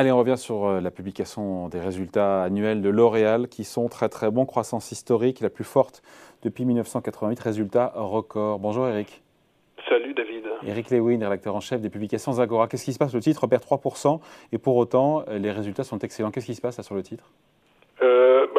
[0.00, 4.08] Allez, on revient sur euh, la publication des résultats annuels de L'Oréal qui sont très
[4.08, 4.46] très bons.
[4.46, 6.00] Croissance historique, la plus forte
[6.42, 7.38] depuis 1988.
[7.38, 8.60] Résultats record.
[8.60, 9.22] Bonjour Eric.
[9.90, 10.44] Salut David.
[10.64, 12.66] Eric Lewin, rédacteur en chef des publications Zagora.
[12.66, 13.46] Qu'est-ce qui se passe Le titre?
[13.46, 14.20] Perd 3%
[14.52, 16.30] et pour autant, les résultats sont excellents.
[16.30, 17.24] Qu'est-ce qui se passe là sur le titre?
[17.24, 17.59] euh,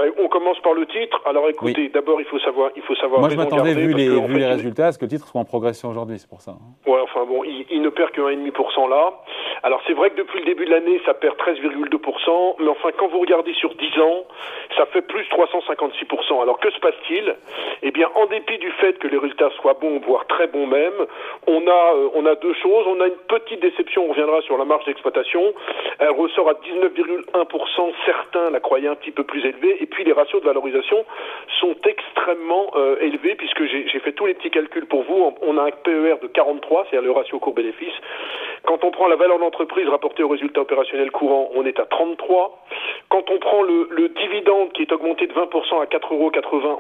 [0.02, 1.22] bah, on commence par le titre.
[1.26, 3.20] Alors écoutez, d'abord il faut savoir, il faut savoir.
[3.20, 5.46] Moi je m'attendais vu les, vu les résultats, à ce que le titre soit en
[5.46, 6.52] progression aujourd'hui, c'est pour ça.
[6.52, 6.90] Hein?
[6.90, 9.14] Ouais, enfin bon, il, ne perd que 1,5% là.
[9.64, 13.08] Alors c'est vrai que depuis le début de l'année, ça perd 13,2%, mais enfin quand
[13.08, 14.26] vous regardez sur 10 ans,
[14.78, 16.42] ça fait plus 356%.
[16.42, 17.36] Alors que se passe-t-il?
[17.84, 20.94] Eh bien, en dépit du fait que les résultats soient bons, voire très bons même,
[21.48, 22.86] on a, euh, on a deux choses.
[22.88, 25.54] On a une petite déception, on reviendra sur la marge d'exploitation.
[26.00, 27.94] Elle ressort à 19,1%.
[28.06, 29.78] Certains la croyaient un petit peu plus élevée.
[29.82, 31.06] Et puis les ratios de valorisation
[31.60, 35.34] sont extrêmement euh, élevés puisque j'ai fait tous les petits calculs pour vous.
[35.42, 37.94] On a un PER de 43, c'est-à-dire le ratio court-bénéfice.
[38.66, 42.64] Quand on prend la valeur d'entreprise rapportée au résultat opérationnel courant, on est à 33.
[43.10, 46.32] Quand on prend le, le dividende qui est augmenté de 20% à 4,80 euros,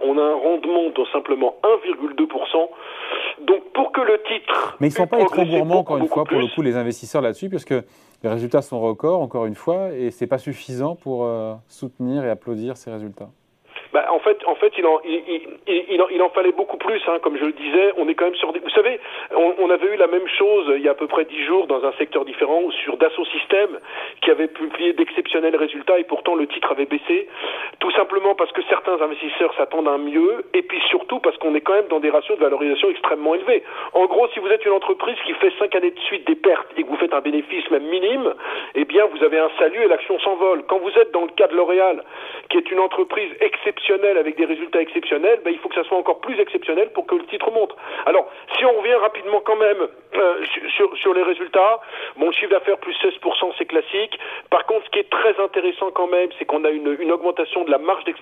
[0.03, 2.69] on a un rendement de simplement 1,2%.
[3.41, 4.77] Donc pour que le titre...
[4.79, 7.21] Mais ils ne sont pas trop gourmands, encore une fois, pour le coup, les investisseurs
[7.21, 7.73] là-dessus, puisque
[8.23, 12.23] les résultats sont records, encore une fois, et ce n'est pas suffisant pour euh, soutenir
[12.23, 13.29] et applaudir ces résultats.
[13.93, 17.19] Bah, en fait, en fait, il en, il, il, il en fallait beaucoup plus, hein,
[17.21, 17.91] comme je le disais.
[17.97, 18.59] On est quand même sur des.
[18.59, 18.99] Vous savez,
[19.35, 21.67] on, on, avait eu la même chose il y a à peu près dix jours
[21.67, 23.79] dans un secteur différent, sur Dassault Systèmes,
[24.21, 27.27] qui avait publié d'exceptionnels résultats et pourtant le titre avait baissé,
[27.79, 31.55] tout simplement parce que certains investisseurs s'attendent à un mieux, et puis surtout parce qu'on
[31.55, 33.63] est quand même dans des ratios de valorisation extrêmement élevés.
[33.93, 36.67] En gros, si vous êtes une entreprise qui fait cinq années de suite des pertes
[36.77, 38.33] et que vous faites un bénéfice même minime,
[38.75, 40.63] eh bien, vous avez un salut et l'action s'envole.
[40.67, 42.03] Quand vous êtes dans le cas de L'Oréal,
[42.49, 45.97] qui est une entreprise exceptionnelle avec des résultats exceptionnels, ben, il faut que ça soit
[45.97, 47.75] encore plus exceptionnel pour que le titre monte.
[48.05, 50.45] Alors, si on revient rapidement quand même euh,
[50.95, 51.79] sur, les résultats,
[52.17, 54.17] bon, chiffre d'affaires plus 16%, c'est classique.
[54.49, 57.63] Par contre, ce qui est très intéressant quand même, c'est qu'on a une, une augmentation
[57.63, 58.20] de la marge d'exploitation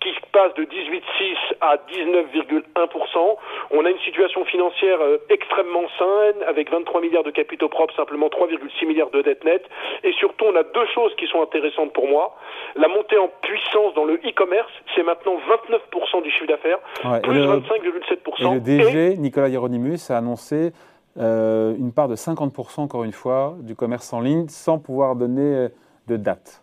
[0.00, 3.36] qui passe de 18,6 à 19,1%.
[3.70, 8.28] On a une situation financière euh, extrêmement saine, avec 23 milliards de capitaux propres, simplement
[8.28, 9.66] 3,6 milliards de dettes nettes.
[10.04, 12.36] Et surtout, on a deux choses qui sont intéressantes pour moi.
[12.76, 16.78] La montée en puissance dans le e-commerce c'est maintenant 29% du chiffre d'affaires,
[17.22, 18.50] plus 25,7%.
[18.50, 20.72] Et le DG, Nicolas Hieronymus, a annoncé
[21.18, 25.42] euh, une part de 50% encore une fois du commerce en ligne sans pouvoir donner
[25.42, 25.68] euh,
[26.06, 26.62] de date.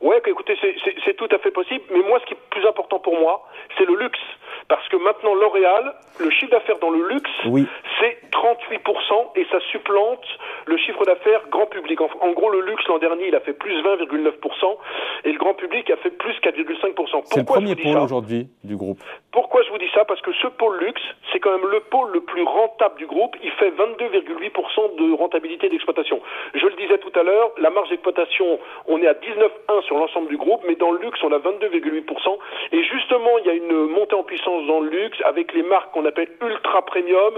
[0.00, 0.56] Ouais, écoutez,
[1.04, 3.46] c'est tout à fait possible, mais moi, ce qui est plus important pour moi,
[3.76, 4.18] c'est le luxe.
[4.68, 7.30] Parce que maintenant, L'Oréal, le chiffre d'affaires dans le luxe,
[8.00, 10.24] c'est 38% et ça supplante
[10.66, 12.00] le chiffre d'affaires grand public.
[12.00, 14.76] En, gros, le luxe l'an dernier, il a fait plus 20,9%
[15.24, 17.22] et le grand public a fait plus 4,5%.
[17.24, 18.98] C'est le premier pôle aujourd'hui du groupe.
[19.32, 21.02] Pourquoi je vous dis ça Parce que ce pôle luxe,
[21.32, 23.36] c'est quand même le pôle le plus rentable du groupe.
[23.42, 26.20] Il fait 22,8% de rentabilité d'exploitation.
[26.54, 30.28] Je le disais tout à l'heure, la marge d'exploitation, on est à 19,1 sur l'ensemble
[30.28, 32.38] du groupe, mais dans le luxe, on a 22,8%.
[32.72, 35.92] Et justement, il y a une montée en puissance dans le luxe avec les marques
[35.92, 37.34] qu'on appelle ultra premium,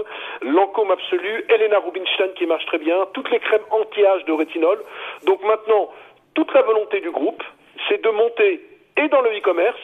[0.53, 4.79] Lancôme Absolu, Elena Rubinstein qui marche très bien, toutes les crèmes anti-âge de rétinol.
[5.25, 5.89] Donc maintenant,
[6.35, 7.43] toute la volonté du groupe,
[7.87, 8.61] c'est de monter
[8.97, 9.81] et dans le e-commerce,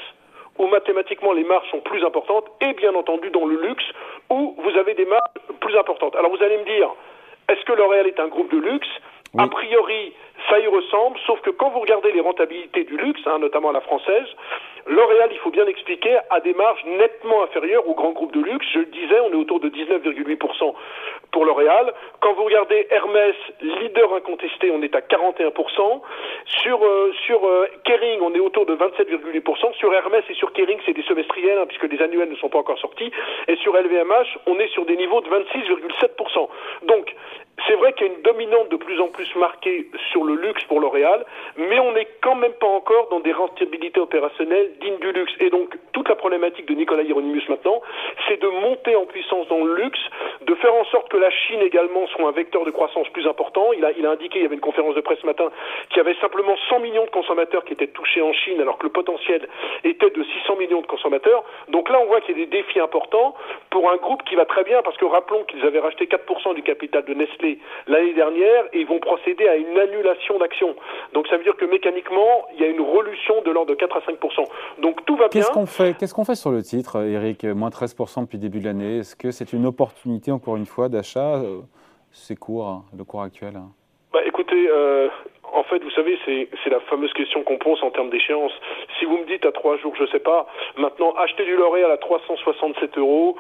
[0.59, 3.85] où mathématiquement les marges sont plus importantes, et bien entendu dans le luxe,
[4.29, 5.23] où vous avez des marges
[5.59, 6.15] plus importantes.
[6.15, 6.89] Alors vous allez me dire,
[7.49, 8.87] est-ce que L'Oréal est un groupe de luxe?
[9.37, 10.13] A priori,
[10.49, 13.81] ça y ressemble, sauf que quand vous regardez les rentabilités du luxe, hein, notamment la
[13.81, 14.27] française,
[14.89, 18.65] L'Oréal, il faut bien expliquer, a des marges nettement inférieures aux grands groupes de luxe.
[18.73, 20.73] Je le disais, on est autour de 19,8%
[21.31, 21.93] pour L'Oréal.
[22.21, 26.01] Quand vous regardez Hermès, leader incontesté, on est à 41%.
[26.63, 29.73] Sur, euh, sur euh, Kering, on est autour de 27,8%.
[29.75, 32.57] Sur Hermès et sur Kering, c'est des semestriels, hein, puisque les annuels ne sont pas
[32.57, 33.11] encore sortis.
[33.47, 36.49] Et sur LVMH, on est sur des niveaux de 26,7%.
[36.87, 37.15] Donc,
[37.67, 40.63] c'est vrai qu'il y a une dominante de plus en plus marquée sur le luxe
[40.65, 41.25] pour L'Oréal,
[41.57, 45.33] mais on n'est quand même pas encore dans des rentabilités opérationnelles dignes du luxe.
[45.39, 47.81] Et donc, toute la problématique de Nicolas Hieronymus maintenant,
[48.27, 49.99] c'est de monter en puissance dans le luxe,
[50.41, 53.73] de faire en sorte que la Chine également soit un vecteur de croissance plus important.
[53.73, 55.49] Il a, il a indiqué, il y avait une conférence de presse ce matin,
[55.89, 58.83] qu'il y avait simplement 100 millions de consommateurs qui étaient touchés en Chine, alors que
[58.83, 59.47] le potentiel
[59.83, 61.43] était de 600 millions de consommateurs.
[61.69, 63.35] Donc là, on voit qu'il y a des défis importants
[63.69, 66.63] pour un groupe qui va très bien, parce que rappelons qu'ils avaient racheté 4% du
[66.63, 67.48] capital de Nestlé
[67.87, 70.75] l'année dernière et ils vont procéder à une annulation d'actions.
[71.13, 73.97] Donc ça veut dire que mécaniquement, il y a une relution de l'ordre de 4
[73.97, 74.17] à 5
[74.79, 75.41] Donc tout va bien.
[75.41, 77.45] Qu'est-ce qu'on fait Qu'est-ce qu'on fait sur le titre, Eric?
[77.45, 78.99] Moins 13% depuis le début de l'année.
[78.99, 81.35] Est-ce que c'est une opportunité, encore une fois, d'achat?
[81.35, 81.61] Euh,
[82.11, 83.55] C'est court, hein, le cours actuel.
[83.55, 83.69] Hein.
[84.11, 85.07] Bah, écoutez, euh,
[85.53, 88.51] en fait, vous savez, c'est la fameuse question qu'on pose en termes d'échéance.
[88.97, 90.47] Si vous me dites à trois jours, je ne sais pas,
[90.77, 93.35] maintenant, acheter du L'Oréal à 367 euros,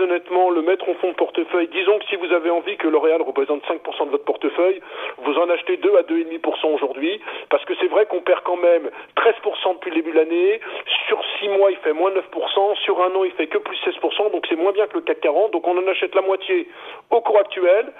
[0.00, 1.68] honnêtement le mettre en fond de portefeuille.
[1.68, 4.80] Disons que si vous avez envie que L'Oréal représente 5% de votre portefeuille,
[5.18, 7.20] vous en achetez 2 à 2,5% aujourd'hui,
[7.50, 10.60] parce que c'est vrai qu'on perd quand même 13% depuis le début de l'année.
[11.08, 12.76] Sur 6 mois, il fait moins 9%.
[12.84, 14.32] Sur un an, il fait que plus 16%.
[14.32, 15.52] Donc c'est moins bien que le CAC 40.
[15.52, 16.68] Donc on en achète la moitié
[17.10, 17.92] au cours actuel.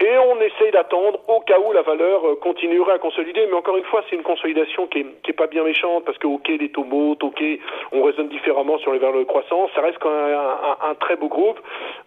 [0.00, 3.46] Et on essaye d'attendre au cas où la valeur euh, continuerait à consolider.
[3.46, 6.48] Mais encore une fois, c'est une consolidation qui est, pas bien méchante parce que, ok,
[6.48, 7.42] les taux montent, ok,
[7.92, 9.70] on raisonne différemment sur les valeurs de croissance.
[9.74, 10.38] Ça reste quand même
[10.82, 11.58] un, très beau groupe.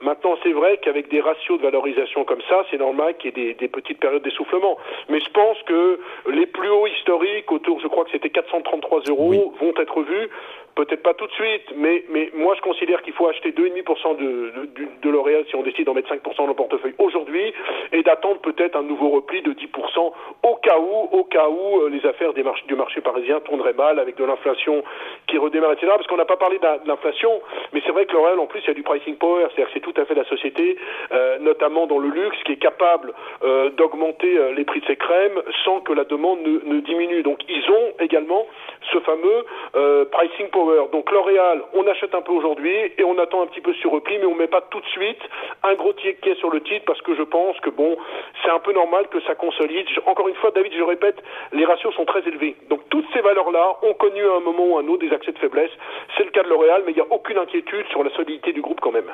[0.01, 3.53] Maintenant, c'est vrai qu'avec des ratios de valorisation comme ça, c'est normal qu'il y ait
[3.53, 4.77] des, petites périodes d'essoufflement.
[5.09, 5.99] Mais je pense que
[6.29, 10.29] les plus hauts historiques, autour, je crois que c'était 433 euros, vont être vus.
[10.75, 14.23] Peut-être pas tout de suite, mais, mais moi je considère qu'il faut acheter 2,5% de,
[14.23, 17.53] de, de L'Oréal si on décide d'en mettre 5% dans le portefeuille aujourd'hui
[17.91, 20.13] et d'attendre peut-être un nouveau repli de 10%
[20.43, 23.99] au cas où, au cas où euh, les affaires des du marché parisien tourneraient mal
[23.99, 24.83] avec de l'inflation
[25.27, 25.87] qui redémarre, etc.
[25.95, 27.41] Parce qu'on n'a pas parlé de l'inflation,
[27.73, 29.73] mais c'est vrai que L'Oréal en plus il y a du pricing power, c'est-à-dire que
[29.73, 30.77] c'est tout à fait la société,
[31.11, 33.13] euh, notamment dans le luxe, qui est capable
[33.43, 37.23] euh, d'augmenter euh, les prix de ses crèmes sans que la demande ne, diminue.
[37.23, 38.45] Donc ils ont également
[38.91, 39.45] ce fameux
[39.75, 40.60] euh, pricing power.
[40.91, 44.17] Donc L'Oréal, on achète un peu aujourd'hui et on attend un petit peu sur repli,
[44.19, 45.19] mais on met pas tout de suite
[45.63, 47.97] un gros ticket sur le titre parce que je pense que bon,
[48.43, 49.85] c'est un peu normal que ça consolide.
[50.05, 51.17] Encore une fois, David, je répète,
[51.53, 52.55] les ratios sont très élevés.
[52.69, 55.31] Donc toutes ces valeurs-là ont connu à un moment ou à un autre des accès
[55.31, 55.71] de faiblesse.
[56.17, 58.61] C'est le cas de L'Oréal, mais il n'y a aucune inquiétude sur la solidité du
[58.61, 59.11] groupe quand même.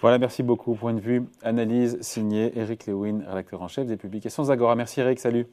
[0.00, 0.74] Voilà, merci beaucoup.
[0.74, 4.74] Point de vue, analyse signée Eric Lewin, rédacteur en chef des publications Zagora.
[4.74, 5.46] Merci Eric, salut.